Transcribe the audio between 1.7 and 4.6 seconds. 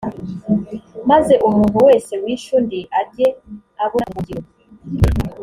wese wishe undi ajye abona ubuhungiro.